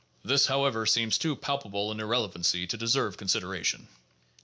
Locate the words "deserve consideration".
2.75-3.87